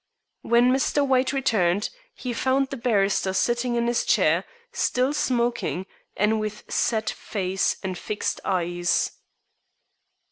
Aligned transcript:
When 0.41 0.73
Mr. 0.73 1.07
White 1.07 1.31
returned, 1.31 1.91
he 2.15 2.33
found 2.33 2.69
the 2.69 2.75
barrister 2.75 3.33
sitting 3.33 3.75
in 3.75 3.85
his 3.85 4.03
chair, 4.03 4.45
still 4.71 5.13
smoking, 5.13 5.85
and 6.17 6.39
with 6.39 6.63
set 6.67 7.11
face 7.11 7.77
and 7.83 7.95
fixed 7.95 8.41
eyes. 8.43 9.11